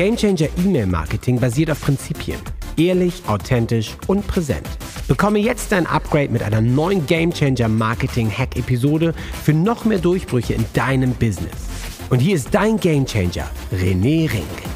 Gamechanger 0.00 0.48
E-Mail 0.56 0.86
Marketing 0.86 1.38
basiert 1.38 1.70
auf 1.70 1.82
Prinzipien. 1.82 2.40
Ehrlich, 2.78 3.22
authentisch 3.26 3.98
und 4.06 4.26
präsent. 4.26 4.66
Bekomme 5.08 5.40
jetzt 5.40 5.72
dein 5.72 5.86
Upgrade 5.86 6.30
mit 6.30 6.42
einer 6.42 6.62
neuen 6.62 7.04
Gamechanger 7.04 7.68
Marketing 7.68 8.30
Hack 8.30 8.56
Episode 8.56 9.12
für 9.44 9.52
noch 9.52 9.84
mehr 9.84 9.98
Durchbrüche 9.98 10.54
in 10.54 10.64
deinem 10.72 11.12
Business. 11.12 11.68
Und 12.08 12.20
hier 12.20 12.36
ist 12.36 12.48
dein 12.54 12.80
Gamechanger, 12.80 13.50
René 13.74 14.32
Rink. 14.32 14.70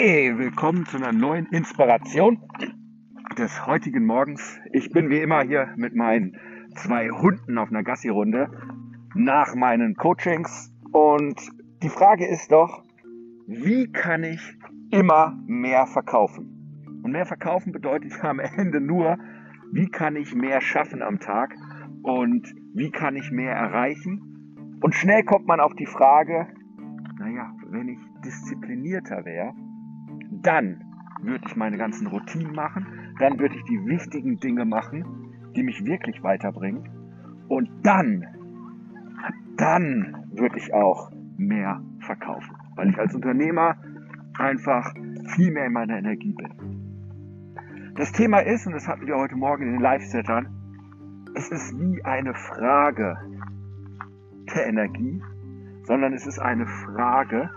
Hey, 0.00 0.38
willkommen 0.38 0.86
zu 0.86 0.96
einer 0.96 1.10
neuen 1.10 1.46
Inspiration 1.46 2.40
des 3.36 3.66
heutigen 3.66 4.06
Morgens. 4.06 4.60
Ich 4.72 4.92
bin 4.92 5.10
wie 5.10 5.18
immer 5.18 5.42
hier 5.42 5.74
mit 5.74 5.96
meinen 5.96 6.36
zwei 6.76 7.08
Hunden 7.08 7.58
auf 7.58 7.70
einer 7.70 7.82
Gassi-Runde 7.82 8.48
nach 9.16 9.56
meinen 9.56 9.96
Coachings. 9.96 10.72
Und 10.92 11.34
die 11.82 11.88
Frage 11.88 12.28
ist 12.28 12.52
doch, 12.52 12.84
wie 13.48 13.90
kann 13.90 14.22
ich 14.22 14.40
immer 14.92 15.36
mehr 15.48 15.84
verkaufen? 15.88 17.02
Und 17.02 17.10
mehr 17.10 17.26
verkaufen 17.26 17.72
bedeutet 17.72 18.12
am 18.22 18.38
Ende 18.38 18.80
nur, 18.80 19.18
wie 19.72 19.88
kann 19.88 20.14
ich 20.14 20.32
mehr 20.32 20.60
schaffen 20.60 21.02
am 21.02 21.18
Tag 21.18 21.56
und 22.04 22.54
wie 22.72 22.92
kann 22.92 23.16
ich 23.16 23.32
mehr 23.32 23.52
erreichen? 23.52 24.78
Und 24.80 24.94
schnell 24.94 25.24
kommt 25.24 25.48
man 25.48 25.58
auf 25.58 25.74
die 25.74 25.86
Frage, 25.86 26.46
naja, 27.18 27.52
wenn 27.70 27.88
ich 27.88 27.98
disziplinierter 28.24 29.24
wäre, 29.24 29.54
dann 30.42 30.84
würde 31.22 31.44
ich 31.46 31.56
meine 31.56 31.76
ganzen 31.76 32.06
Routinen 32.06 32.54
machen, 32.54 32.86
dann 33.18 33.38
würde 33.38 33.56
ich 33.56 33.64
die 33.64 33.86
wichtigen 33.86 34.38
Dinge 34.38 34.64
machen, 34.64 35.04
die 35.56 35.62
mich 35.62 35.84
wirklich 35.84 36.22
weiterbringen. 36.22 36.88
Und 37.48 37.68
dann, 37.82 38.24
dann 39.56 40.26
würde 40.32 40.58
ich 40.58 40.72
auch 40.72 41.10
mehr 41.36 41.80
verkaufen, 42.00 42.54
weil 42.76 42.90
ich 42.90 42.98
als 42.98 43.14
Unternehmer 43.14 43.76
einfach 44.38 44.94
viel 45.34 45.50
mehr 45.50 45.66
in 45.66 45.72
meiner 45.72 45.98
Energie 45.98 46.32
bin. 46.32 47.94
Das 47.96 48.12
Thema 48.12 48.38
ist, 48.38 48.66
und 48.66 48.74
das 48.74 48.86
hatten 48.86 49.06
wir 49.06 49.16
heute 49.16 49.34
Morgen 49.34 49.64
in 49.64 49.72
den 49.72 49.80
Live-Settern, 49.80 50.48
es 51.34 51.50
ist 51.50 51.72
nie 51.72 52.02
eine 52.04 52.34
Frage 52.34 53.16
der 54.54 54.66
Energie, 54.66 55.20
sondern 55.82 56.12
es 56.12 56.26
ist 56.26 56.38
eine 56.38 56.66
Frage 56.66 57.50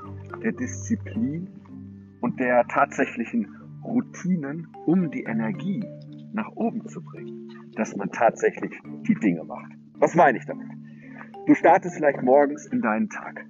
der 0.43 0.51
Disziplin 0.53 1.47
und 2.21 2.39
der 2.39 2.65
tatsächlichen 2.67 3.55
Routinen, 3.83 4.67
um 4.85 5.11
die 5.11 5.23
Energie 5.23 5.83
nach 6.33 6.49
oben 6.55 6.87
zu 6.87 7.03
bringen, 7.03 7.49
dass 7.75 7.95
man 7.95 8.11
tatsächlich 8.11 8.71
die 9.07 9.15
Dinge 9.15 9.43
macht. 9.43 9.71
Was 9.95 10.15
meine 10.15 10.37
ich 10.37 10.45
damit? 10.45 10.67
Du 11.47 11.55
startest 11.55 11.95
vielleicht 11.95 12.21
morgens 12.21 12.65
in 12.67 12.81
deinen 12.81 13.09
Tag. 13.09 13.45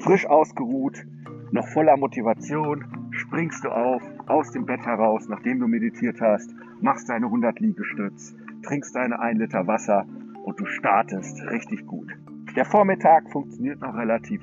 Frisch 0.00 0.26
ausgeruht, 0.26 1.06
noch 1.52 1.68
voller 1.68 1.96
Motivation, 1.96 2.84
springst 3.12 3.64
du 3.64 3.68
auf, 3.68 4.02
aus 4.26 4.50
dem 4.50 4.66
Bett 4.66 4.84
heraus, 4.84 5.28
nachdem 5.28 5.60
du 5.60 5.68
meditiert 5.68 6.20
hast, 6.20 6.50
machst 6.80 7.08
deine 7.08 7.26
100 7.26 7.60
Liegestütz, 7.60 8.34
trinkst 8.62 8.94
deine 8.96 9.20
1 9.20 9.38
Liter 9.38 9.66
Wasser 9.66 10.06
und 10.44 10.58
du 10.58 10.66
startest 10.66 11.40
richtig 11.50 11.86
gut. 11.86 12.10
Der 12.56 12.64
Vormittag 12.64 13.30
funktioniert 13.30 13.80
noch 13.80 13.94
relativ 13.94 14.42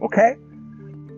okay. 0.00 0.36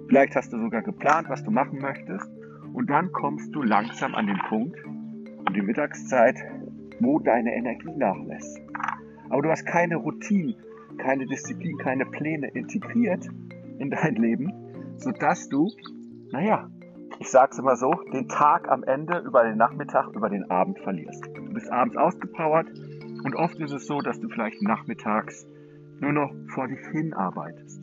Vielleicht 0.09 0.34
hast 0.37 0.53
du 0.53 0.59
sogar 0.59 0.83
geplant, 0.83 1.28
was 1.28 1.45
du 1.45 1.51
machen 1.51 1.81
möchtest. 1.81 2.28
Und 2.73 2.89
dann 2.89 3.12
kommst 3.12 3.55
du 3.55 3.62
langsam 3.62 4.15
an 4.15 4.27
den 4.27 4.39
Punkt, 4.48 4.78
um 4.84 5.53
die 5.55 5.62
Mittagszeit, 5.62 6.37
wo 7.00 7.19
deine 7.19 7.55
Energie 7.55 7.93
nachlässt. 7.97 8.59
Aber 9.28 9.43
du 9.43 9.50
hast 9.50 9.66
keine 9.66 9.97
Routine, 9.97 10.55
keine 10.97 11.27
Disziplin, 11.27 11.77
keine 11.78 12.06
Pläne 12.06 12.49
integriert 12.49 13.27
in 13.78 13.91
dein 13.91 14.15
Leben, 14.15 14.53
sodass 14.97 15.49
du, 15.49 15.71
naja, 16.32 16.71
ich 17.21 17.31
sag's 17.31 17.59
immer 17.59 17.77
so, 17.77 17.93
den 18.12 18.28
Tag 18.28 18.69
am 18.71 18.84
Ende 18.84 19.19
über 19.19 19.44
den 19.44 19.59
Nachmittag, 19.59 20.09
über 20.15 20.31
den 20.31 20.50
Abend 20.50 20.78
verlierst. 20.78 21.27
Du 21.34 21.53
bist 21.53 21.71
abends 21.71 21.97
ausgepowert 21.97 22.69
und 23.25 23.34
oft 23.34 23.59
ist 23.61 23.72
es 23.72 23.87
so, 23.87 24.00
dass 24.00 24.21
du 24.21 24.28
vielleicht 24.28 24.62
nachmittags 24.62 25.47
nur 26.00 26.12
noch 26.12 26.32
vor 26.55 26.69
dich 26.69 26.81
hin 26.93 27.12
arbeitest. 27.12 27.82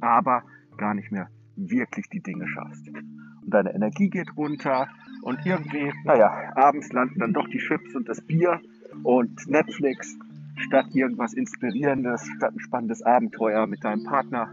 Aber 0.00 0.42
gar 0.76 0.94
nicht 0.94 1.12
mehr 1.12 1.28
wirklich 1.56 2.08
die 2.08 2.20
Dinge 2.20 2.46
schaffst. 2.48 2.88
Und 2.88 3.52
deine 3.52 3.74
Energie 3.74 4.10
geht 4.10 4.36
runter 4.36 4.88
und 5.22 5.44
irgendwie, 5.44 5.92
naja, 6.04 6.52
abends 6.56 6.92
landen 6.92 7.20
dann 7.20 7.32
doch 7.32 7.48
die 7.48 7.58
Chips 7.58 7.94
und 7.94 8.08
das 8.08 8.20
Bier 8.20 8.60
und 9.02 9.48
Netflix 9.48 10.16
statt 10.56 10.86
irgendwas 10.92 11.34
Inspirierendes, 11.34 12.26
statt 12.36 12.54
ein 12.54 12.60
spannendes 12.60 13.02
Abenteuer 13.02 13.66
mit 13.66 13.84
deinem 13.84 14.04
Partner, 14.04 14.52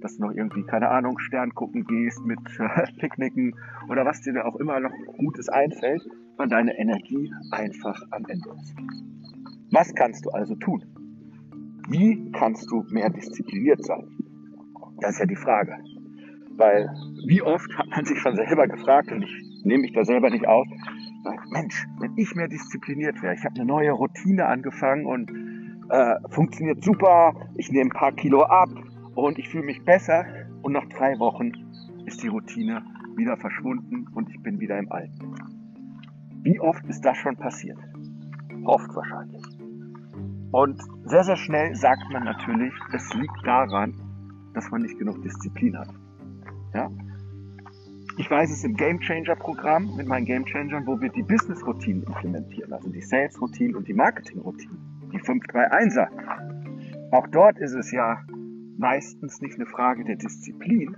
dass 0.00 0.16
du 0.16 0.26
noch 0.26 0.32
irgendwie, 0.32 0.64
keine 0.64 0.88
Ahnung, 0.88 1.18
Stern 1.18 1.54
gucken 1.54 1.84
gehst 1.84 2.24
mit 2.24 2.40
äh, 2.58 2.92
Picknicken 2.98 3.54
oder 3.88 4.04
was 4.04 4.20
dir 4.22 4.32
da 4.32 4.44
auch 4.44 4.56
immer 4.56 4.80
noch 4.80 4.92
Gutes 5.18 5.48
einfällt, 5.48 6.02
weil 6.36 6.48
deine 6.48 6.76
Energie 6.78 7.32
einfach 7.50 8.02
am 8.10 8.24
Ende 8.26 8.50
ist. 8.60 8.74
Was 9.70 9.94
kannst 9.94 10.24
du 10.24 10.30
also 10.30 10.54
tun? 10.56 10.84
Wie 11.88 12.30
kannst 12.32 12.70
du 12.70 12.84
mehr 12.90 13.10
diszipliniert 13.10 13.84
sein? 13.84 14.21
Das 15.02 15.14
ist 15.14 15.18
ja 15.18 15.26
die 15.26 15.36
Frage. 15.36 15.76
Weil 16.56 16.88
wie 17.26 17.42
oft 17.42 17.76
hat 17.76 17.88
man 17.88 18.04
sich 18.04 18.18
schon 18.20 18.36
selber 18.36 18.68
gefragt, 18.68 19.10
und 19.10 19.22
ich 19.22 19.64
nehme 19.64 19.82
mich 19.82 19.92
da 19.92 20.04
selber 20.04 20.30
nicht 20.30 20.46
aus, 20.46 20.66
Mensch, 21.50 21.86
wenn 21.98 22.12
ich 22.16 22.34
mehr 22.34 22.48
diszipliniert 22.48 23.22
wäre, 23.22 23.34
ich 23.34 23.44
habe 23.44 23.54
eine 23.56 23.64
neue 23.64 23.92
Routine 23.92 24.46
angefangen 24.46 25.06
und 25.06 25.30
äh, 25.90 26.14
funktioniert 26.30 26.82
super, 26.82 27.34
ich 27.56 27.70
nehme 27.70 27.90
ein 27.90 27.96
paar 27.96 28.12
Kilo 28.12 28.42
ab 28.42 28.70
und 29.14 29.38
ich 29.38 29.48
fühle 29.48 29.64
mich 29.64 29.84
besser 29.84 30.24
und 30.62 30.72
nach 30.72 30.86
drei 30.86 31.18
Wochen 31.18 31.52
ist 32.06 32.22
die 32.22 32.28
Routine 32.28 32.82
wieder 33.16 33.36
verschwunden 33.36 34.06
und 34.14 34.30
ich 34.30 34.42
bin 34.42 34.58
wieder 34.60 34.78
im 34.78 34.90
Alten. 34.90 35.34
Wie 36.42 36.58
oft 36.60 36.84
ist 36.86 37.04
das 37.04 37.16
schon 37.18 37.36
passiert? 37.36 37.78
Oft 38.64 38.94
wahrscheinlich. 38.94 39.42
Und 40.50 40.80
sehr, 41.04 41.24
sehr 41.24 41.36
schnell 41.36 41.74
sagt 41.74 42.10
man 42.12 42.24
natürlich, 42.24 42.72
es 42.92 43.14
liegt 43.14 43.46
daran, 43.46 43.94
dass 44.54 44.70
man 44.70 44.82
nicht 44.82 44.98
genug 44.98 45.22
Disziplin 45.22 45.78
hat. 45.78 45.88
Ja? 46.74 46.90
Ich 48.18 48.30
weiß 48.30 48.50
es 48.50 48.62
im 48.64 48.74
Game 48.74 49.00
Changer 49.00 49.36
Programm 49.36 49.96
mit 49.96 50.06
meinen 50.06 50.26
Game 50.26 50.44
Changern, 50.44 50.86
wo 50.86 51.00
wir 51.00 51.08
die 51.08 51.22
Business 51.22 51.66
Routinen 51.66 52.02
implementieren, 52.02 52.72
also 52.72 52.90
die 52.90 53.00
Sales 53.00 53.40
Routinen 53.40 53.74
und 53.74 53.88
die 53.88 53.94
Marketing 53.94 54.40
Routinen, 54.40 54.78
die 55.12 55.18
531er. 55.18 56.08
Auch 57.10 57.26
dort 57.28 57.58
ist 57.58 57.74
es 57.74 57.90
ja 57.90 58.18
meistens 58.76 59.40
nicht 59.40 59.54
eine 59.54 59.66
Frage 59.66 60.04
der 60.04 60.16
Disziplin, 60.16 60.96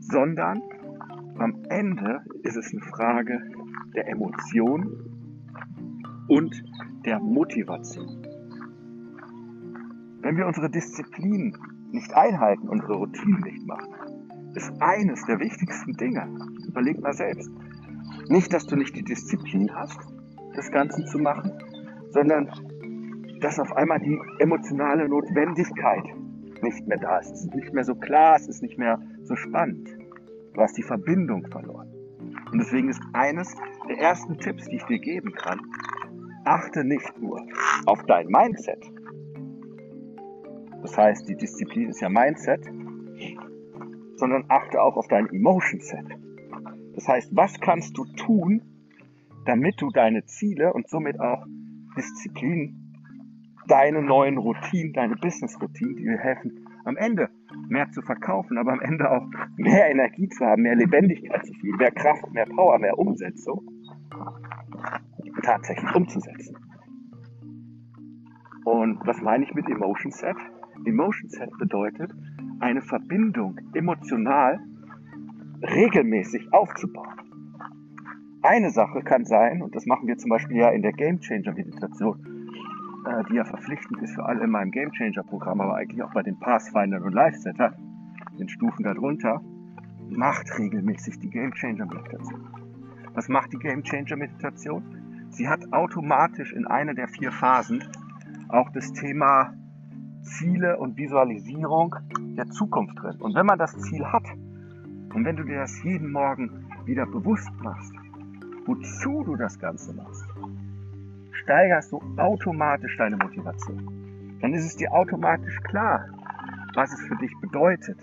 sondern 0.00 0.62
am 1.38 1.64
Ende 1.68 2.22
ist 2.42 2.56
es 2.56 2.72
eine 2.72 2.82
Frage 2.82 3.40
der 3.94 4.08
Emotion 4.08 5.10
und 6.28 6.64
der 7.04 7.18
Motivation. 7.18 8.26
Wenn 10.20 10.36
wir 10.36 10.46
unsere 10.46 10.70
Disziplin 10.70 11.56
nicht 11.92 12.14
einhalten, 12.14 12.68
unsere 12.68 12.94
Routine 12.94 13.40
nicht 13.40 13.66
machen, 13.66 13.88
ist 14.54 14.72
eines 14.80 15.24
der 15.26 15.38
wichtigsten 15.40 15.92
Dinge. 15.94 16.28
Überleg 16.66 17.00
mal 17.00 17.12
selbst. 17.12 17.50
Nicht, 18.28 18.52
dass 18.52 18.66
du 18.66 18.76
nicht 18.76 18.94
die 18.96 19.04
Disziplin 19.04 19.74
hast, 19.74 19.98
das 20.54 20.70
Ganze 20.70 21.04
zu 21.04 21.18
machen, 21.18 21.52
sondern 22.10 22.50
dass 23.40 23.58
auf 23.58 23.72
einmal 23.76 24.00
die 24.00 24.18
emotionale 24.38 25.08
Notwendigkeit 25.08 26.04
nicht 26.62 26.86
mehr 26.86 26.98
da 26.98 27.18
ist. 27.18 27.32
Es 27.32 27.44
ist 27.44 27.54
nicht 27.54 27.72
mehr 27.72 27.84
so 27.84 27.94
klar, 27.94 28.36
es 28.36 28.48
ist 28.48 28.62
nicht 28.62 28.78
mehr 28.78 29.00
so 29.24 29.34
spannend. 29.34 29.88
Du 30.54 30.60
hast 30.60 30.76
die 30.76 30.82
Verbindung 30.82 31.46
verloren. 31.50 31.88
Und 32.52 32.58
deswegen 32.58 32.88
ist 32.88 33.02
eines 33.14 33.54
der 33.88 33.98
ersten 33.98 34.38
Tipps, 34.38 34.66
die 34.68 34.76
ich 34.76 34.84
dir 34.84 34.98
geben 34.98 35.32
kann, 35.32 35.60
achte 36.44 36.84
nicht 36.84 37.18
nur 37.20 37.40
auf 37.86 38.02
dein 38.04 38.26
Mindset, 38.26 38.84
das 40.82 40.98
heißt, 40.98 41.28
die 41.28 41.36
Disziplin 41.36 41.88
ist 41.88 42.00
ja 42.00 42.08
Mindset, 42.08 42.64
sondern 44.16 44.44
achte 44.48 44.82
auch 44.82 44.96
auf 44.96 45.08
dein 45.08 45.28
Emotion 45.32 45.80
Set. 45.80 46.06
Das 46.94 47.08
heißt, 47.08 47.34
was 47.34 47.58
kannst 47.60 47.96
du 47.96 48.04
tun, 48.04 48.62
damit 49.46 49.80
du 49.80 49.90
deine 49.90 50.24
Ziele 50.26 50.72
und 50.72 50.88
somit 50.88 51.18
auch 51.18 51.46
Disziplin, 51.96 52.94
deine 53.66 54.02
neuen 54.02 54.38
Routinen, 54.38 54.92
deine 54.92 55.16
Business-Routinen, 55.16 55.96
die 55.96 56.04
dir 56.04 56.18
helfen, 56.18 56.66
am 56.84 56.96
Ende 56.96 57.30
mehr 57.68 57.90
zu 57.90 58.02
verkaufen, 58.02 58.58
aber 58.58 58.72
am 58.72 58.80
Ende 58.80 59.10
auch 59.10 59.26
mehr 59.56 59.90
Energie 59.90 60.28
zu 60.28 60.44
haben, 60.44 60.62
mehr 60.62 60.74
Lebendigkeit 60.74 61.46
zu 61.46 61.54
fühlen, 61.54 61.76
mehr 61.76 61.92
Kraft, 61.92 62.30
mehr 62.32 62.46
Power, 62.46 62.78
mehr 62.78 62.98
Umsetzung, 62.98 63.62
tatsächlich 65.42 65.94
umzusetzen. 65.94 66.56
Und 68.64 69.00
was 69.06 69.20
meine 69.20 69.44
ich 69.44 69.54
mit 69.54 69.68
Emotion 69.68 70.12
Set? 70.12 70.36
Emotion 70.84 71.28
Set 71.28 71.50
bedeutet 71.58 72.12
eine 72.60 72.82
Verbindung 72.82 73.58
emotional 73.74 74.60
regelmäßig 75.62 76.52
aufzubauen. 76.52 77.08
Eine 78.42 78.70
Sache 78.70 79.02
kann 79.02 79.24
sein, 79.24 79.62
und 79.62 79.74
das 79.76 79.86
machen 79.86 80.08
wir 80.08 80.18
zum 80.18 80.30
Beispiel 80.30 80.56
ja 80.56 80.70
in 80.70 80.82
der 80.82 80.92
Game 80.92 81.20
Changer 81.20 81.52
Meditation, 81.52 82.18
äh, 83.06 83.22
die 83.30 83.36
ja 83.36 83.44
verpflichtend 83.44 84.02
ist 84.02 84.14
für 84.14 84.24
alle 84.24 84.44
in 84.44 84.50
meinem 84.50 84.72
Game 84.72 84.90
Changer 84.90 85.22
Programm, 85.22 85.60
aber 85.60 85.76
eigentlich 85.76 86.02
auch 86.02 86.12
bei 86.12 86.22
den 86.22 86.38
Pathfindern 86.38 87.02
und 87.02 87.12
Live-Setter, 87.12 87.76
den 88.38 88.48
Stufen 88.48 88.82
darunter, 88.82 89.40
macht 90.08 90.58
regelmäßig 90.58 91.20
die 91.20 91.30
Game 91.30 91.52
Changer 91.52 91.86
Meditation. 91.86 92.48
Was 93.14 93.28
macht 93.28 93.52
die 93.52 93.58
Game 93.58 93.82
Changer 93.84 94.16
Meditation? 94.16 94.82
Sie 95.30 95.48
hat 95.48 95.72
automatisch 95.72 96.52
in 96.52 96.66
einer 96.66 96.94
der 96.94 97.08
vier 97.08 97.30
Phasen 97.30 97.84
auch 98.48 98.70
das 98.70 98.92
Thema 98.92 99.54
Ziele 100.22 100.78
und 100.78 100.96
Visualisierung 100.96 101.96
der 102.36 102.48
Zukunft 102.48 102.98
drin. 102.98 103.16
Und 103.20 103.34
wenn 103.34 103.46
man 103.46 103.58
das 103.58 103.76
Ziel 103.78 104.04
hat 104.04 104.24
und 105.14 105.24
wenn 105.24 105.36
du 105.36 105.44
dir 105.44 105.58
das 105.58 105.82
jeden 105.82 106.12
Morgen 106.12 106.64
wieder 106.84 107.06
bewusst 107.06 107.52
machst, 107.62 107.92
wozu 108.66 109.24
du 109.24 109.36
das 109.36 109.58
Ganze 109.58 109.92
machst, 109.94 110.24
steigerst 111.32 111.92
du 111.92 112.00
automatisch 112.16 112.96
deine 112.96 113.16
Motivation. 113.16 114.38
Dann 114.40 114.54
ist 114.54 114.64
es 114.64 114.76
dir 114.76 114.92
automatisch 114.92 115.58
klar, 115.64 116.08
was 116.74 116.92
es 116.92 117.00
für 117.02 117.16
dich 117.16 117.32
bedeutet, 117.40 117.98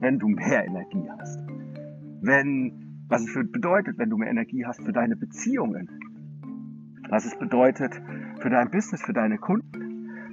wenn 0.00 0.18
du 0.18 0.28
mehr 0.28 0.64
Energie 0.64 1.08
hast. 1.18 1.38
Wenn, 2.20 3.04
was 3.08 3.22
es 3.22 3.30
für, 3.30 3.44
bedeutet, 3.44 3.98
wenn 3.98 4.10
du 4.10 4.16
mehr 4.16 4.30
Energie 4.30 4.64
hast 4.66 4.82
für 4.82 4.92
deine 4.92 5.16
Beziehungen. 5.16 5.88
Was 7.08 7.26
es 7.26 7.38
bedeutet 7.38 8.00
für 8.40 8.50
dein 8.50 8.70
Business, 8.70 9.02
für 9.02 9.12
deine 9.12 9.38
Kunden. 9.38 9.83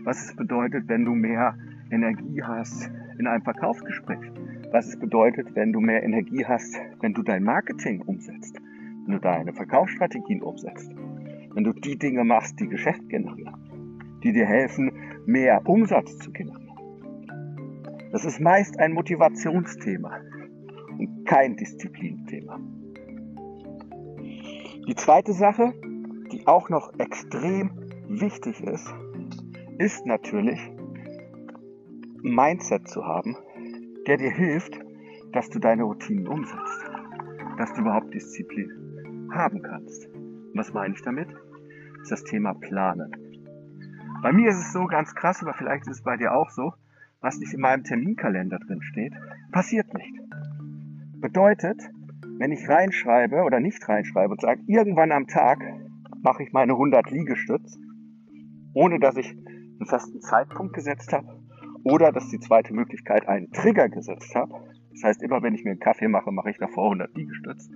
Was 0.04 0.26
es 0.26 0.36
bedeutet, 0.36 0.88
wenn 0.88 1.06
du 1.06 1.14
mehr 1.14 1.56
Energie 1.92 2.42
hast 2.42 2.90
in 3.20 3.28
einem 3.28 3.44
Verkaufsgespräch. 3.44 4.32
Was 4.72 4.88
es 4.88 4.98
bedeutet, 4.98 5.54
wenn 5.56 5.74
du 5.74 5.80
mehr 5.80 6.02
Energie 6.04 6.46
hast, 6.46 6.76
wenn 7.02 7.14
du 7.14 7.22
dein 7.22 7.44
Marketing 7.44 8.02
umsetzt. 8.02 8.58
Wenn 9.06 9.14
du 9.14 9.20
deine 9.20 9.54
Verkaufsstrategien 9.54 10.42
umsetzt. 10.42 10.92
Wenn 11.54 11.64
du 11.64 11.74
die 11.74 12.00
Dinge 12.00 12.24
machst, 12.24 12.60
die 12.60 12.68
Geschäft 12.68 13.08
generieren. 13.10 13.56
Die 14.24 14.32
dir 14.32 14.46
helfen, 14.46 14.92
mehr 15.26 15.62
Umsatz 15.68 16.18
zu 16.18 16.32
generieren. 16.32 16.62
Das 18.12 18.26
ist 18.26 18.40
meist 18.40 18.80
ein 18.80 18.94
Motivationsthema 18.94 20.18
und 20.98 21.26
kein 21.26 21.56
Disziplinthema. 21.56 22.60
Die 24.88 24.96
zweite 24.96 25.34
Sache, 25.34 25.74
die 26.32 26.48
auch 26.48 26.70
noch 26.70 26.92
extrem 27.00 27.72
wichtig 28.10 28.62
ist, 28.62 28.94
ist 29.82 30.06
natürlich 30.06 30.60
Mindset 32.22 32.88
zu 32.88 33.04
haben, 33.04 33.36
der 34.06 34.18
dir 34.18 34.30
hilft, 34.30 34.80
dass 35.32 35.50
du 35.50 35.58
deine 35.58 35.82
Routinen 35.84 36.28
umsetzt, 36.28 36.86
dass 37.58 37.74
du 37.74 37.82
überhaupt 37.82 38.14
Disziplin 38.14 39.32
haben 39.34 39.64
kannst. 39.64 40.08
Was 40.54 40.72
meine 40.72 40.94
ich 40.94 41.02
damit? 41.02 41.30
Das 41.30 42.04
ist 42.04 42.12
das 42.12 42.24
Thema 42.26 42.54
Planen. 42.54 43.12
Bei 44.22 44.32
mir 44.32 44.50
ist 44.50 44.60
es 44.60 44.72
so 44.72 44.86
ganz 44.86 45.16
krass, 45.16 45.42
aber 45.42 45.56
vielleicht 45.56 45.88
ist 45.88 45.96
es 45.98 46.04
bei 46.04 46.16
dir 46.16 46.36
auch 46.36 46.52
so, 46.52 46.74
was 47.20 47.40
nicht 47.40 47.56
in 47.56 47.62
meinem 47.62 47.84
Terminkalender 47.84 48.60
drin 48.60 48.84
steht, 48.84 49.14
passiert 49.52 49.92
nicht. 49.96 50.14
Bedeutet, 51.16 51.90
wenn 52.38 52.52
ich 52.52 52.70
reinschreibe 52.70 53.42
oder 53.42 53.60
nicht 53.60 53.90
reinschreibe 53.90 54.30
und 54.30 54.42
sage, 54.42 54.62
irgendwann 54.68 55.12
am 55.12 55.26
Tag 55.26 55.58
mache 56.22 56.44
ich 56.44 56.54
meine 56.54 56.74
100 56.74 57.10
Liegestütz, 57.10 57.80
ohne 58.76 59.00
dass 59.00 59.18
ich 59.18 59.36
einen 59.82 59.88
festen 59.88 60.22
Zeitpunkt 60.22 60.74
gesetzt 60.74 61.12
habe 61.12 61.28
oder 61.84 62.12
dass 62.12 62.30
die 62.30 62.40
zweite 62.40 62.74
Möglichkeit 62.74 63.28
einen 63.28 63.52
Trigger 63.52 63.90
gesetzt 63.90 64.36
habe. 64.36 64.54
Das 64.92 65.04
heißt, 65.04 65.24
immer 65.24 65.42
wenn 65.42 65.56
ich 65.56 65.64
mir 65.64 65.72
einen 65.72 65.80
Kaffee 65.80 66.08
mache, 66.08 66.32
mache 66.32 66.52
ich 66.52 66.58
davor 66.58 66.86
100 66.86 67.16
Liegestütz. 67.16 67.70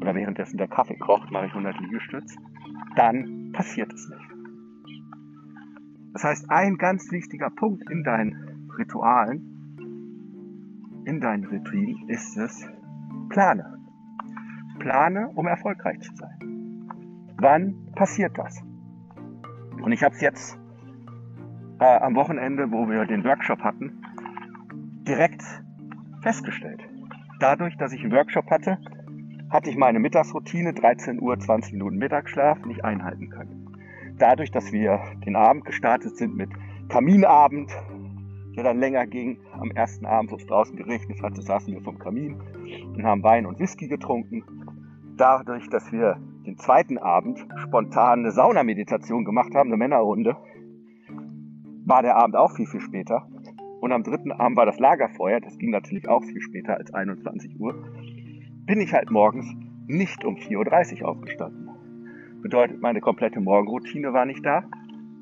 Oder 0.00 0.14
währenddessen 0.14 0.56
der 0.58 0.68
Kaffee 0.68 0.96
kocht, 0.96 1.30
mache 1.30 1.46
ich 1.46 1.52
100 1.52 1.80
Liegestütz. 1.80 2.36
Dann 2.94 3.50
passiert 3.52 3.92
es 3.92 4.08
nicht. 4.08 4.30
Das 6.12 6.22
heißt, 6.22 6.50
ein 6.50 6.76
ganz 6.76 7.10
wichtiger 7.10 7.50
Punkt 7.50 7.90
in 7.90 8.04
deinen 8.04 8.70
Ritualen, 8.78 9.50
in 11.06 11.20
deinen 11.20 11.44
Routinen 11.44 12.08
ist 12.08 12.36
es, 12.36 12.68
plane. 13.30 13.78
Plane, 14.78 15.30
um 15.34 15.46
erfolgreich 15.46 16.00
zu 16.00 16.14
sein. 16.14 16.88
Wann 17.38 17.92
passiert 17.96 18.38
das? 18.38 18.62
Und 19.82 19.92
ich 19.92 20.02
habe 20.02 20.14
es 20.14 20.20
jetzt 20.20 20.58
äh, 21.80 21.98
am 21.98 22.14
Wochenende, 22.14 22.70
wo 22.70 22.88
wir 22.88 23.04
den 23.06 23.24
Workshop 23.24 23.60
hatten, 23.60 24.02
direkt 25.06 25.42
festgestellt. 26.22 26.82
Dadurch, 27.40 27.76
dass 27.76 27.92
ich 27.92 28.02
einen 28.02 28.12
Workshop 28.12 28.50
hatte, 28.50 28.78
hatte 29.50 29.70
ich 29.70 29.76
meine 29.76 29.98
Mittagsroutine, 29.98 30.72
13 30.72 31.20
Uhr, 31.20 31.38
20 31.38 31.74
Minuten 31.74 31.98
Mittagsschlaf, 31.98 32.64
nicht 32.64 32.84
einhalten 32.84 33.28
können 33.30 33.64
dadurch, 34.18 34.50
dass 34.50 34.72
wir 34.72 35.00
den 35.26 35.36
Abend 35.36 35.64
gestartet 35.64 36.16
sind 36.16 36.36
mit 36.36 36.50
Kaminabend, 36.88 37.70
der 38.56 38.64
dann 38.64 38.78
länger 38.78 39.06
ging, 39.06 39.38
am 39.52 39.70
ersten 39.72 40.06
Abend, 40.06 40.30
wo 40.30 40.36
es 40.36 40.46
draußen 40.46 40.76
geregnet 40.76 41.22
hatte, 41.22 41.42
saßen 41.42 41.74
wir 41.74 41.82
vom 41.82 41.98
Kamin 41.98 42.40
und 42.94 43.04
haben 43.04 43.22
Wein 43.22 43.46
und 43.46 43.58
Whisky 43.58 43.88
getrunken. 43.88 44.44
Dadurch, 45.16 45.68
dass 45.68 45.90
wir 45.92 46.18
den 46.46 46.58
zweiten 46.58 46.98
Abend 46.98 47.44
spontan 47.56 48.20
eine 48.20 48.30
Saunameditation 48.30 49.24
gemacht 49.24 49.54
haben, 49.54 49.70
eine 49.70 49.76
Männerrunde, 49.76 50.36
war 51.84 52.02
der 52.02 52.16
Abend 52.16 52.36
auch 52.36 52.52
viel, 52.52 52.66
viel 52.66 52.80
später. 52.80 53.26
Und 53.80 53.92
am 53.92 54.02
dritten 54.02 54.32
Abend 54.32 54.56
war 54.56 54.66
das 54.66 54.78
Lagerfeuer, 54.78 55.40
das 55.40 55.58
ging 55.58 55.70
natürlich 55.70 56.08
auch 56.08 56.24
viel 56.24 56.40
später 56.40 56.76
als 56.76 56.92
21 56.94 57.60
Uhr. 57.60 57.74
Bin 58.66 58.80
ich 58.80 58.92
halt 58.92 59.10
morgens 59.10 59.46
nicht 59.86 60.24
um 60.24 60.36
4.30 60.36 61.02
Uhr 61.02 61.08
aufgestanden. 61.08 61.68
Bedeutet, 62.40 62.80
meine 62.80 63.00
komplette 63.00 63.40
Morgenroutine 63.40 64.12
war 64.12 64.24
nicht 64.24 64.44
da. 64.44 64.64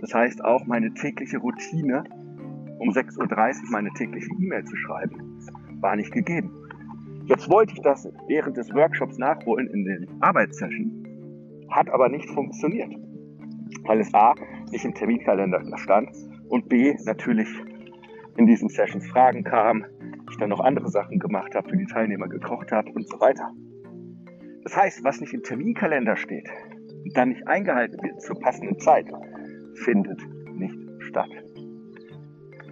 Das 0.00 0.14
heißt, 0.14 0.44
auch 0.44 0.66
meine 0.66 0.94
tägliche 0.94 1.38
Routine, 1.38 2.04
um 2.78 2.90
6.30 2.90 3.18
Uhr 3.18 3.70
meine 3.70 3.90
tägliche 3.90 4.30
E-Mail 4.38 4.64
zu 4.64 4.76
schreiben, 4.76 5.38
war 5.80 5.96
nicht 5.96 6.12
gegeben. 6.12 6.52
Jetzt 7.26 7.50
wollte 7.50 7.74
ich 7.74 7.80
das 7.80 8.08
während 8.28 8.56
des 8.56 8.72
Workshops 8.74 9.18
nachholen 9.18 9.68
in 9.68 9.84
den 9.84 10.08
Arbeitssession, 10.20 11.06
hat 11.70 11.88
aber 11.90 12.08
nicht 12.08 12.28
funktioniert, 12.30 12.92
weil 13.84 14.00
es 14.00 14.12
A 14.14 14.34
nicht 14.70 14.84
im 14.84 14.94
Terminkalender 14.94 15.62
stand 15.78 16.10
und 16.48 16.68
B 16.68 16.94
natürlich 17.04 17.48
in 18.36 18.46
diesen 18.46 18.68
Sessions 18.68 19.06
Fragen 19.08 19.44
kamen, 19.44 19.84
ich 20.30 20.38
dann 20.38 20.50
noch 20.50 20.60
andere 20.60 20.88
Sachen 20.88 21.18
gemacht 21.18 21.54
habe, 21.54 21.68
für 21.68 21.76
die 21.76 21.86
Teilnehmer 21.86 22.28
gekocht 22.28 22.72
habe 22.72 22.90
und 22.92 23.08
so 23.08 23.20
weiter. 23.20 23.50
Das 24.64 24.76
heißt, 24.76 25.04
was 25.04 25.20
nicht 25.20 25.34
im 25.34 25.42
Terminkalender 25.42 26.16
steht, 26.16 26.48
dann 27.14 27.30
nicht 27.30 27.46
eingehalten 27.46 28.02
wird 28.02 28.20
zur 28.22 28.38
passenden 28.38 28.78
Zeit, 28.78 29.06
findet 29.84 30.20
nicht 30.54 30.78
statt. 31.00 31.30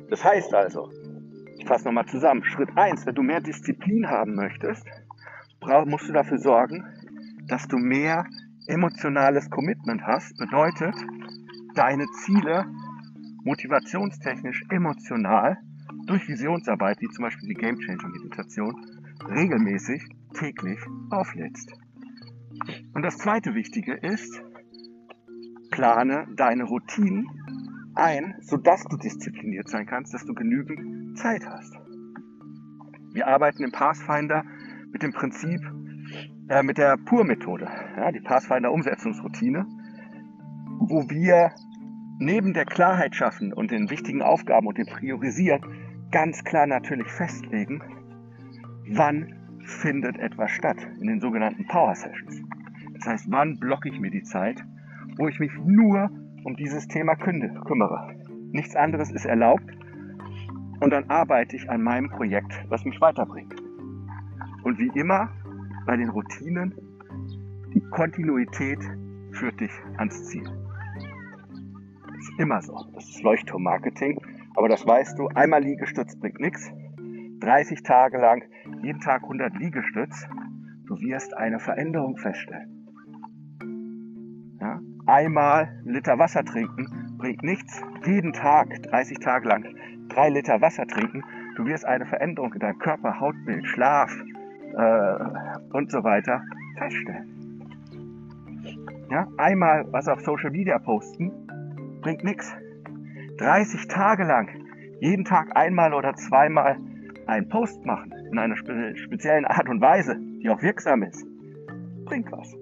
Das 0.08 0.24
heißt 0.24 0.54
also, 0.54 0.90
ich 1.58 1.66
fasse 1.66 1.84
nochmal 1.84 2.06
zusammen, 2.06 2.44
Schritt 2.44 2.70
eins: 2.76 3.04
wenn 3.06 3.14
du 3.14 3.22
mehr 3.22 3.40
Disziplin 3.40 4.08
haben 4.08 4.34
möchtest, 4.34 4.86
musst 5.86 6.08
du 6.08 6.12
dafür 6.12 6.38
sorgen, 6.38 6.84
dass 7.48 7.68
du 7.68 7.76
mehr 7.76 8.24
emotionales 8.66 9.50
Commitment 9.50 10.02
hast. 10.02 10.36
Bedeutet, 10.38 10.94
deine 11.74 12.06
Ziele 12.24 12.64
motivationstechnisch, 13.44 14.64
emotional 14.70 15.58
durch 16.06 16.28
Visionsarbeit, 16.28 17.00
wie 17.00 17.08
zum 17.08 17.24
Beispiel 17.24 17.48
die 17.48 17.54
Game 17.54 17.78
Changer 17.78 18.08
Meditation, 18.08 18.74
regelmäßig 19.28 20.02
täglich 20.34 20.78
auflädst. 21.10 21.72
Und 22.94 23.02
das 23.02 23.18
zweite 23.18 23.54
Wichtige 23.54 23.94
ist, 23.94 24.42
plane 25.70 26.26
deine 26.36 26.64
Routinen 26.64 27.26
ein, 27.94 28.36
sodass 28.40 28.84
du 28.84 28.96
diszipliniert 28.96 29.68
sein 29.68 29.86
kannst, 29.86 30.14
dass 30.14 30.24
du 30.24 30.34
genügend 30.34 31.18
Zeit 31.18 31.46
hast. 31.46 31.76
Wir 33.12 33.26
arbeiten 33.26 33.64
im 33.64 33.72
Pathfinder 33.72 34.44
mit 34.92 35.02
dem 35.02 35.12
Prinzip, 35.12 35.60
äh, 36.48 36.62
mit 36.62 36.78
der 36.78 36.96
Pur-Methode, 36.96 37.68
ja, 37.96 38.12
die 38.12 38.20
Pathfinder-Umsetzungsroutine, 38.20 39.66
wo 40.80 41.08
wir 41.08 41.52
neben 42.20 42.52
der 42.52 42.66
Klarheit 42.66 43.16
schaffen 43.16 43.52
und 43.52 43.70
den 43.70 43.90
wichtigen 43.90 44.22
Aufgaben 44.22 44.66
und 44.66 44.78
dem 44.78 44.86
Priorisieren 44.86 45.62
ganz 46.12 46.44
klar 46.44 46.66
natürlich 46.66 47.10
festlegen, 47.10 47.82
wann 48.90 49.34
findet 49.64 50.18
etwas 50.18 50.50
statt 50.50 50.76
in 51.00 51.06
den 51.06 51.20
sogenannten 51.20 51.66
Power 51.66 51.94
Sessions. 51.94 52.42
Das 52.94 53.06
heißt, 53.06 53.26
wann 53.30 53.58
blocke 53.58 53.88
ich 53.88 53.98
mir 53.98 54.10
die 54.10 54.22
Zeit, 54.22 54.62
wo 55.16 55.28
ich 55.28 55.40
mich 55.40 55.50
nur 55.64 56.10
um 56.44 56.56
dieses 56.56 56.86
Thema 56.88 57.14
kümmere. 57.16 58.14
Nichts 58.52 58.76
anderes 58.76 59.10
ist 59.10 59.24
erlaubt. 59.24 59.70
Und 60.80 60.90
dann 60.90 61.08
arbeite 61.08 61.56
ich 61.56 61.70
an 61.70 61.82
meinem 61.82 62.10
Projekt, 62.10 62.52
was 62.68 62.84
mich 62.84 63.00
weiterbringt. 63.00 63.54
Und 64.62 64.78
wie 64.78 64.90
immer 64.94 65.30
bei 65.86 65.96
den 65.96 66.10
Routinen, 66.10 66.74
die 67.74 67.82
Kontinuität 67.90 68.80
führt 69.32 69.60
dich 69.60 69.72
ans 69.96 70.28
Ziel. 70.28 70.59
Immer 72.40 72.62
so. 72.62 72.74
Das 72.94 73.06
ist 73.06 73.22
Leuchtturmmarketing. 73.22 74.18
Aber 74.56 74.70
das 74.70 74.86
weißt 74.86 75.18
du, 75.18 75.28
einmal 75.28 75.62
Liegestütz 75.62 76.18
bringt 76.18 76.40
nichts. 76.40 76.72
30 77.40 77.82
Tage 77.82 78.16
lang 78.16 78.42
jeden 78.82 79.00
Tag 79.00 79.24
100 79.24 79.58
Liegestütz, 79.58 80.26
du 80.86 80.98
wirst 81.00 81.36
eine 81.36 81.58
Veränderung 81.58 82.16
feststellen. 82.16 82.88
Ja? 84.58 84.80
Einmal 85.06 85.68
einen 85.84 85.92
Liter 85.92 86.18
Wasser 86.18 86.42
trinken 86.42 87.16
bringt 87.18 87.42
nichts. 87.42 87.82
Jeden 88.06 88.32
Tag, 88.32 88.68
30 88.84 89.18
Tage 89.18 89.46
lang, 89.46 89.66
drei 90.08 90.30
Liter 90.30 90.62
Wasser 90.62 90.86
trinken, 90.86 91.22
du 91.56 91.66
wirst 91.66 91.84
eine 91.84 92.06
Veränderung 92.06 92.54
in 92.54 92.60
deinem 92.60 92.78
Körper, 92.78 93.20
Hautbild, 93.20 93.66
Schlaf 93.66 94.10
äh, 94.78 95.74
und 95.74 95.90
so 95.90 96.02
weiter 96.02 96.42
feststellen. 96.78 97.36
Ja? 99.10 99.28
Einmal 99.36 99.84
was 99.92 100.08
auf 100.08 100.20
Social 100.20 100.50
Media 100.50 100.78
posten 100.78 101.39
bringt 102.00 102.24
nichts. 102.24 102.52
30 103.38 103.88
Tage 103.88 104.24
lang, 104.24 104.48
jeden 105.00 105.24
Tag 105.24 105.56
einmal 105.56 105.94
oder 105.94 106.14
zweimal 106.14 106.78
einen 107.26 107.48
Post 107.48 107.84
machen 107.86 108.12
in 108.30 108.38
einer 108.38 108.56
spe 108.56 108.96
speziellen 108.96 109.44
Art 109.44 109.68
und 109.68 109.80
Weise, 109.80 110.18
die 110.42 110.48
auch 110.48 110.62
wirksam 110.62 111.02
ist, 111.02 111.26
bringt 112.04 112.30
was. 112.32 112.54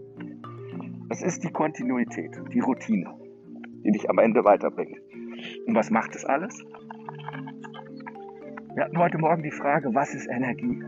Es 1.11 1.23
ist 1.23 1.43
die 1.43 1.51
Kontinuität, 1.51 2.41
die 2.53 2.61
Routine, 2.61 3.15
die 3.85 3.93
dich 3.93 4.09
am 4.11 4.19
Ende 4.19 4.45
weiterbringt. 4.45 5.01
Und 5.67 5.75
was 5.75 5.91
macht 5.91 6.15
das 6.15 6.25
alles? 6.25 6.65
Wir 8.75 8.85
hatten 8.85 8.99
heute 8.99 9.19
Morgen 9.19 9.43
die 9.43 9.51
Frage, 9.51 9.95
was 9.95 10.15
ist 10.15 10.29
Energie? 10.29 10.83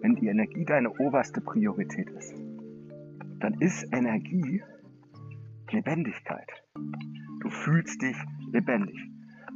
Wenn 0.00 0.14
die 0.14 0.28
Energie 0.28 0.64
deine 0.64 0.90
oberste 0.90 1.40
Priorität 1.40 2.08
ist, 2.10 2.34
dann 3.40 3.54
ist 3.60 3.84
Energie 3.92 4.62
Lebendigkeit. 5.74 6.48
Du 7.40 7.50
fühlst 7.50 8.00
dich 8.00 8.16
lebendig. 8.52 8.96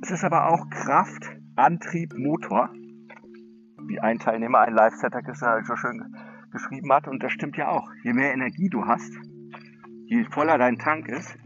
Es 0.03 0.11
ist 0.11 0.25
aber 0.25 0.49
auch 0.51 0.69
Kraft, 0.71 1.31
Antrieb, 1.57 2.13
Motor, 2.17 2.71
wie 3.87 4.01
ein 4.01 4.19
Teilnehmer, 4.19 4.61
ein 4.61 4.75
Live-Setter 4.75 5.23
so 5.65 5.77
schön 5.77 6.15
geschrieben 6.53 6.93
hat. 6.93 7.09
Und 7.09 7.23
das 7.23 7.33
stimmt 7.33 7.57
ja 7.57 7.69
auch. 7.69 7.89
Je 8.05 8.13
mehr 8.13 8.33
Energie 8.33 8.69
du 8.69 8.85
hast, 8.85 9.13
je 10.07 10.25
voller 10.25 10.59
dein 10.59 10.79
Tank 10.79 11.09
ist, 11.09 11.37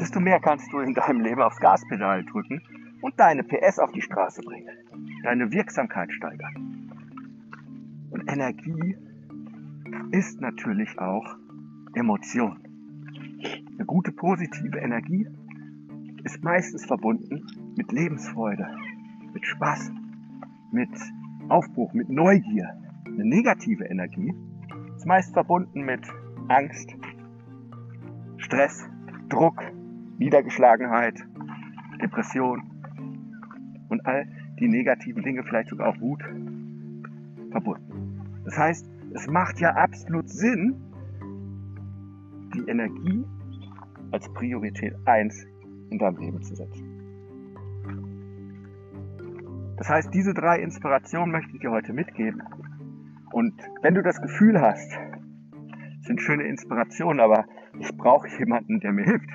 desto 0.00 0.20
mehr 0.20 0.40
kannst 0.40 0.72
du 0.72 0.80
in 0.80 0.94
deinem 0.94 1.20
Leben 1.20 1.42
aufs 1.42 1.60
Gaspedal 1.60 2.24
drücken 2.24 2.62
und 3.02 3.18
deine 3.20 3.44
PS 3.44 3.78
auf 3.78 3.92
die 3.92 4.02
Straße 4.02 4.42
bringen. 4.42 4.68
Deine 5.22 5.52
Wirksamkeit 5.52 6.12
steigern. 6.12 6.90
Und 8.10 8.30
Energie 8.30 8.96
ist 10.10 10.40
natürlich 10.40 10.98
auch 10.98 11.36
Emotion. 11.94 12.67
Eine 13.42 13.84
gute 13.86 14.12
positive 14.12 14.78
Energie 14.78 15.26
ist 16.24 16.42
meistens 16.42 16.84
verbunden 16.86 17.46
mit 17.76 17.92
Lebensfreude, 17.92 18.66
mit 19.32 19.46
Spaß, 19.46 19.92
mit 20.72 20.90
Aufbruch, 21.48 21.92
mit 21.92 22.08
Neugier. 22.08 22.68
Eine 23.06 23.24
negative 23.24 23.84
Energie 23.84 24.34
ist 24.96 25.06
meist 25.06 25.32
verbunden 25.32 25.84
mit 25.84 26.00
Angst, 26.48 26.94
Stress, 28.38 28.88
Druck, 29.28 29.62
Niedergeschlagenheit, 30.18 31.24
Depression 32.02 32.62
und 33.88 34.04
all 34.06 34.26
die 34.58 34.68
negativen 34.68 35.22
Dinge, 35.22 35.44
vielleicht 35.44 35.68
sogar 35.68 35.88
auch 35.88 36.00
Wut, 36.00 36.22
verbunden. 37.50 38.42
Das 38.44 38.58
heißt, 38.58 38.90
es 39.14 39.26
macht 39.28 39.60
ja 39.60 39.74
absolut 39.74 40.28
Sinn, 40.28 40.87
die 42.54 42.68
Energie 42.68 43.24
als 44.10 44.32
Priorität 44.32 44.94
1 45.04 45.46
in 45.90 45.98
deinem 45.98 46.16
Leben 46.18 46.42
zu 46.42 46.54
setzen. 46.54 46.98
Das 49.76 49.88
heißt, 49.88 50.12
diese 50.12 50.34
drei 50.34 50.60
Inspirationen 50.60 51.30
möchte 51.30 51.52
ich 51.54 51.60
dir 51.60 51.70
heute 51.70 51.92
mitgeben. 51.92 52.42
Und 53.30 53.54
wenn 53.82 53.94
du 53.94 54.02
das 54.02 54.20
Gefühl 54.20 54.60
hast, 54.60 54.98
sind 56.02 56.20
schöne 56.20 56.44
Inspirationen, 56.44 57.20
aber 57.20 57.44
ich 57.78 57.96
brauche 57.96 58.28
jemanden, 58.38 58.80
der 58.80 58.92
mir 58.92 59.04
hilft 59.04 59.30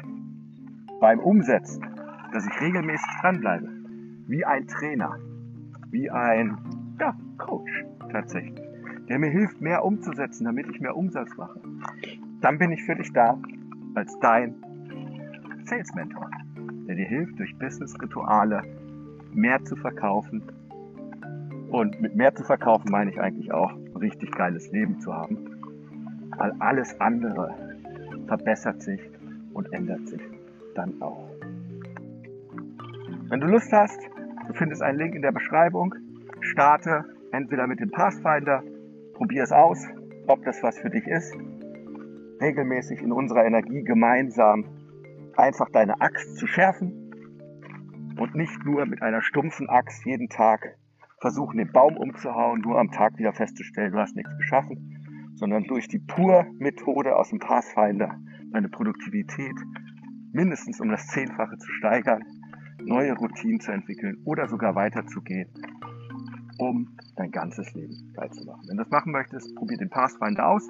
beim 1.00 1.20
Umsetzen, 1.20 1.86
dass 2.34 2.46
ich 2.46 2.62
regelmäßig 2.62 3.10
dranbleibe, 3.22 3.70
wie 4.28 4.44
ein 4.44 4.68
Trainer, 4.68 5.18
wie 5.92 6.10
ein 6.10 6.58
ja, 7.00 7.16
Coach 7.38 7.86
tatsächlich, 8.12 8.60
der 9.08 9.20
mir 9.20 9.30
hilft, 9.30 9.62
mehr 9.62 9.86
umzusetzen, 9.86 10.46
damit 10.46 10.68
ich 10.68 10.82
mehr 10.82 10.96
Umsatz 10.96 11.36
mache, 11.38 11.62
dann 12.44 12.58
bin 12.58 12.74
ich 12.74 12.84
für 12.84 12.96
dich 12.96 13.12
da 13.14 13.40
als 13.96 14.20
dein 14.20 14.54
Sales 15.64 15.94
Mentor, 15.96 16.30
der 16.88 16.96
dir 16.96 17.06
hilft, 17.06 17.40
durch 17.40 17.58
Business-Rituale 17.58 18.62
mehr 19.34 19.64
zu 19.64 19.78
verkaufen. 19.78 20.44
Und 21.70 22.02
mit 22.02 22.16
mehr 22.16 22.36
zu 22.36 22.44
verkaufen 22.44 22.92
meine 22.92 23.12
ich 23.12 23.20
eigentlich 23.20 23.54
auch, 23.54 23.72
ein 23.72 23.96
richtig 23.96 24.32
geiles 24.32 24.70
Leben 24.72 25.00
zu 25.00 25.14
haben. 25.14 25.38
Weil 26.38 26.52
alles 26.60 27.00
andere 27.00 27.56
verbessert 28.28 28.82
sich 28.82 29.00
und 29.54 29.72
ändert 29.72 30.06
sich 30.10 30.22
dann 30.76 31.02
auch. 31.02 31.30
Wenn 33.30 33.40
du 33.40 33.48
Lust 33.48 33.72
hast, 33.72 34.00
du 34.48 34.54
findest 34.54 34.82
einen 34.82 34.98
Link 34.98 35.16
in 35.16 35.22
der 35.22 35.32
Beschreibung. 35.32 35.96
Starte 36.42 37.06
entweder 37.32 37.68
mit 37.68 37.80
dem 37.80 37.90
Pathfinder, 37.90 38.64
probier 39.14 39.44
es 39.44 39.54
aus, 39.54 39.88
ob 40.28 40.44
das 40.44 40.62
was 40.62 40.78
für 40.78 40.90
dich 40.90 41.08
ist. 41.08 41.34
Regelmäßig 42.44 43.02
in 43.02 43.14
unserer 43.14 43.46
Energie 43.46 43.84
gemeinsam 43.84 44.66
einfach 45.38 45.70
deine 45.70 46.02
Axt 46.02 46.36
zu 46.36 46.46
schärfen 46.46 46.92
und 48.20 48.36
nicht 48.36 48.66
nur 48.66 48.86
mit 48.86 49.02
einer 49.02 49.22
stumpfen 49.22 49.70
Axt 49.70 50.06
jeden 50.06 50.28
Tag 50.28 50.78
versuchen, 51.22 51.58
den 51.58 51.72
Baum 51.72 51.96
umzuhauen, 51.96 52.60
nur 52.60 52.78
am 52.78 52.92
Tag 52.92 53.18
wieder 53.18 53.32
festzustellen, 53.32 53.94
du 53.94 53.98
hast 53.98 54.18
nichts 54.18 54.36
geschaffen, 54.38 55.32
sondern 55.36 55.64
durch 55.64 55.88
die 55.88 56.00
Pur-Methode 56.00 57.16
aus 57.16 57.30
dem 57.30 57.40
Pathfinder 57.40 58.14
deine 58.52 58.68
Produktivität 58.68 59.56
mindestens 60.34 60.82
um 60.82 60.90
das 60.90 61.08
Zehnfache 61.08 61.58
zu 61.58 61.72
steigern, 61.72 62.26
neue 62.84 63.14
Routinen 63.14 63.62
zu 63.62 63.72
entwickeln 63.72 64.18
oder 64.26 64.50
sogar 64.50 64.76
weiterzugehen, 64.76 65.48
um 66.58 66.90
dein 67.16 67.32
ganzes 67.32 67.74
Leben 67.74 68.12
geil 68.14 68.32
zu 68.32 68.46
machen. 68.46 68.64
Wenn 68.68 68.76
du 68.76 68.84
das 68.84 68.92
machen 68.92 69.14
möchtest, 69.14 69.56
probier 69.56 69.78
den 69.78 69.90
Pathfinder 69.90 70.50
aus 70.50 70.68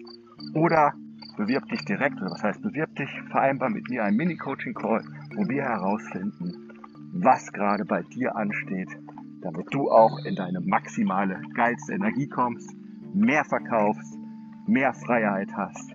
oder 0.54 0.94
bewirb 1.36 1.68
dich 1.70 1.84
direkt, 1.86 2.22
oder 2.22 2.32
was 2.32 2.44
heißt 2.44 2.62
bewirb 2.62 2.96
dich, 2.96 3.10
vereinbar 3.30 3.70
mit 3.70 3.90
mir 3.90 4.04
einen 4.04 4.18
Mini-Coaching-Call, 4.18 5.04
wo 5.36 5.48
wir 5.48 5.64
herausfinden, 5.64 6.72
was 7.14 7.52
gerade 7.52 7.86
bei 7.86 8.02
dir 8.04 8.36
ansteht, 8.36 8.90
damit 9.42 9.74
du 9.74 9.90
auch 9.92 10.18
in 10.26 10.36
deine 10.36 10.62
maximale, 10.62 11.42
geilste 11.54 11.94
Energie 11.94 12.28
kommst, 12.28 12.76
mehr 13.14 13.44
verkaufst, 13.46 14.18
mehr 14.68 14.94
Freiheit 14.94 15.50
hast, 15.56 15.94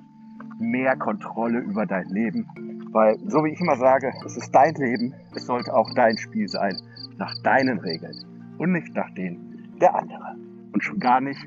mehr 0.58 0.96
Kontrolle 0.96 1.60
über 1.60 1.86
dein 1.86 2.08
Leben. 2.08 2.46
Weil, 2.92 3.18
so 3.26 3.44
wie 3.44 3.50
ich 3.50 3.60
immer 3.60 3.76
sage, 3.76 4.12
es 4.24 4.36
ist 4.36 4.50
dein 4.54 4.74
Leben, 4.74 5.14
es 5.34 5.46
sollte 5.46 5.74
auch 5.74 5.92
dein 5.94 6.16
Spiel 6.16 6.48
sein, 6.48 6.76
nach 7.16 7.34
deinen 7.42 7.78
Regeln 7.78 8.16
und 8.58 8.72
nicht 8.72 8.94
nach 8.94 9.10
denen 9.14 9.76
der 9.80 9.94
anderen. 9.94 10.70
Und 10.72 10.82
schon 10.82 10.98
gar 10.98 11.20
nicht 11.20 11.46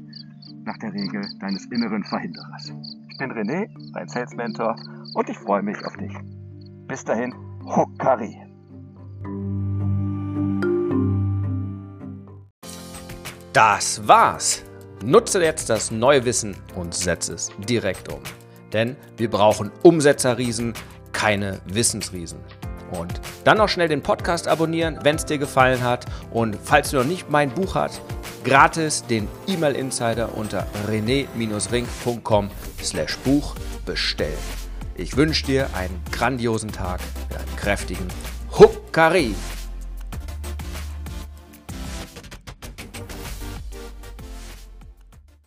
nach 0.66 0.78
der 0.78 0.94
Regel 0.94 1.22
deines 1.40 1.66
inneren 1.66 2.04
Verhinderers. 2.04 2.72
Ich 3.10 3.18
bin 3.18 3.32
René, 3.32 3.68
dein 3.94 4.08
Sales 4.08 4.34
Mentor 4.36 4.76
und 5.14 5.30
ich 5.30 5.38
freue 5.38 5.62
mich 5.62 5.78
auf 5.86 5.96
dich. 5.98 6.14
Bis 6.88 7.04
dahin, 7.04 7.34
Hokari. 7.66 8.38
Das 13.54 14.08
war's. 14.08 14.64
Nutze 15.04 15.44
jetzt 15.44 15.70
das 15.70 15.92
neue 15.92 16.24
Wissen 16.26 16.56
und 16.76 16.94
setze 16.94 17.34
es 17.34 17.52
direkt 17.68 18.12
um. 18.12 18.22
Denn 18.72 18.96
wir 19.18 19.30
brauchen 19.30 19.72
Umsetzerriesen, 19.84 20.74
keine 21.12 21.60
Wissensriesen. 21.66 22.40
Und 22.92 23.20
dann 23.44 23.58
noch 23.58 23.70
schnell 23.70 23.88
den 23.88 24.02
Podcast 24.02 24.48
abonnieren, 24.48 25.00
wenn 25.04 25.16
es 25.16 25.26
dir 25.26 25.38
gefallen 25.38 25.82
hat. 25.84 26.06
Und 26.32 26.58
falls 26.62 26.92
du 26.92 26.98
noch 26.98 27.06
nicht 27.06 27.30
mein 27.30 27.50
Buch 27.50 27.76
hast, 27.76 28.02
gratis 28.44 29.04
den 29.04 29.28
E-Mail 29.48 29.76
Insider 29.76 30.38
unter 30.38 30.68
rené-ring.com 30.88 32.50
slash 32.82 33.18
Buch 33.20 33.56
bestellen. 33.86 34.38
Ich 34.96 35.18
wünsche 35.18 35.46
dir 35.46 35.70
einen 35.74 36.02
grandiosen 36.12 36.72
Tag 36.72 37.00
mit 37.30 37.38
einem 37.38 37.56
kräftigen 37.56 38.08
Huckari. 38.58 39.34